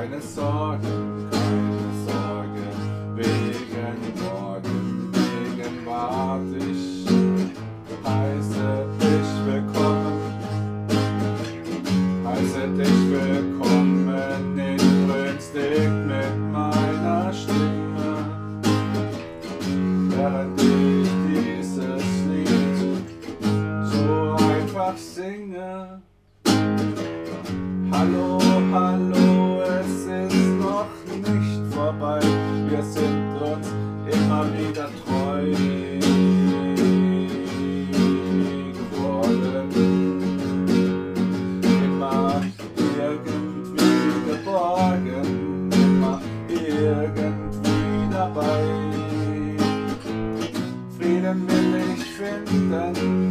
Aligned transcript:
keine 0.00 0.22
Sorgen, 0.22 1.28
keine 1.30 1.90
Sorgen, 2.08 3.16
wegen 3.16 4.00
morgen, 4.24 5.12
wegen 5.12 5.84
wart 5.84 6.40
ich, 6.56 7.06
heiße 8.02 8.86
dich 8.98 9.30
willkommen, 9.44 10.18
heiße 12.24 12.68
dich 12.78 13.00
willkommen 13.10 14.58
in 14.58 15.06
Brünstig 15.06 15.90
mit 16.06 16.34
meiner 16.50 17.30
Stimme, 17.34 18.24
während 20.08 20.62
ich 20.62 21.10
dieses 21.28 22.04
Lied 22.26 23.04
so 23.84 24.36
einfach 24.46 24.96
singe. 24.96 26.00
Hallo, 27.92 28.38
hallo, 28.72 29.60
vorbei. 31.90 32.20
Wir 32.68 32.82
sind 32.82 33.34
uns 33.40 33.68
immer 34.06 34.44
wieder 34.56 34.88
treu 35.04 35.52
geworden. 38.72 39.70
Immer 41.84 42.42
irgendwie 42.76 44.30
geborgen, 44.30 45.70
immer 45.72 46.20
irgendwie 46.48 48.08
dabei. 48.12 48.62
Frieden 50.96 51.48
will 51.48 51.74
ich 51.94 52.04
finden, 52.04 53.29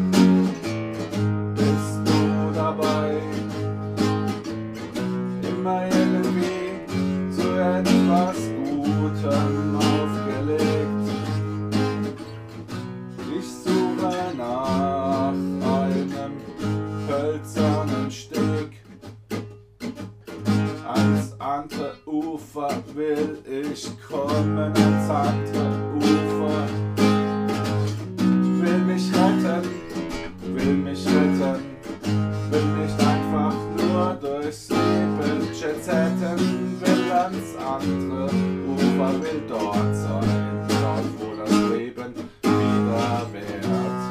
will 39.21 39.41
dort 39.47 39.95
sein, 39.95 40.65
dort 40.67 41.05
wo 41.19 41.35
das 41.35 41.51
Leben 41.71 42.13
wieder 42.41 43.27
währt, 43.33 44.01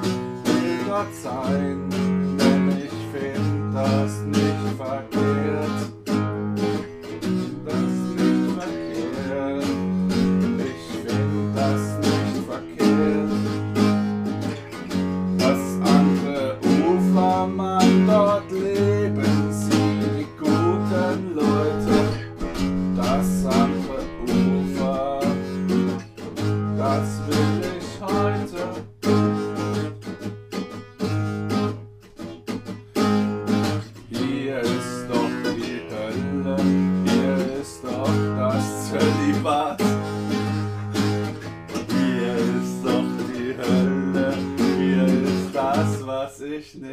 will 0.45 0.79
dort 0.87 1.15
sein, 1.15 1.89
denn 2.39 2.69
ich 2.77 2.99
find 3.13 3.75
das 3.75 4.21
nicht 4.25 4.63
verkehrt. 4.77 5.81
Das 7.65 7.93
nicht 8.17 8.47
verkehrt, 8.57 9.69
ich 10.59 10.83
find 11.03 11.57
das 11.57 11.83
nicht 11.99 12.37
verkehrt. 12.47 13.33
Das 15.39 15.63
andere 15.89 16.59
Ufer, 16.63 17.47
man, 17.47 18.07
dort 18.07 18.51
leben 18.51 19.53
sie, 19.53 19.87
die 20.03 20.27
guten 20.39 21.35
Leute. 21.35 21.98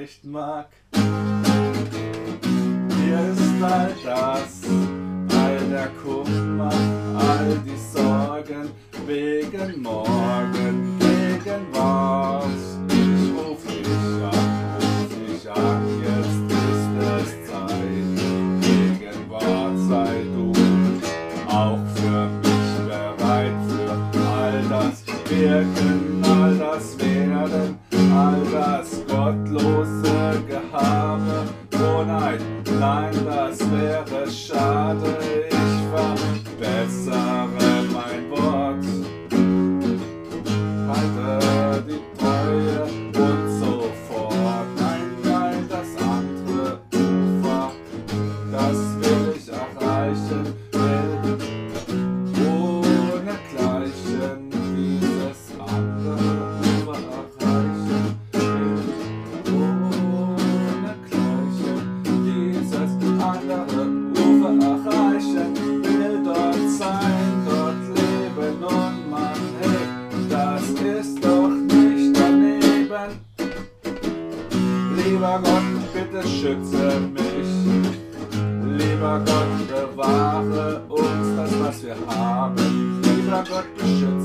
Nicht 0.05 0.23
mag. 0.23 0.67
Hier 2.97 3.21
ist 3.33 3.63
all 3.63 3.91
das, 4.03 4.61
all 5.35 5.59
der 5.71 5.89
Kummer, 6.03 6.73
all 7.17 7.49
die 7.65 7.79
Sorgen 7.91 8.69
wegen 9.07 9.81
morgen, 9.81 10.64
all 28.35 28.45
das 28.51 29.05
gottlose 29.07 30.43
Gehabe. 30.47 31.47
Oh 31.73 32.03
nein, 32.05 32.39
nein, 32.79 33.13
das 33.25 33.59
wäre 33.71 34.29
schade, 34.29 35.54
Gott, 76.35 76.43
bitte 76.43 76.55
schütze 76.55 76.99
mich. 77.13 77.51
Lieber 78.77 79.15
Gott, 79.25 79.67
bewahre 79.67 80.81
uns 80.89 81.27
das, 81.37 81.51
was 81.59 81.83
wir 81.83 81.95
haben. 82.07 83.01
Lieber 83.03 83.43
Gott, 83.49 83.67
beschütze 83.77 84.24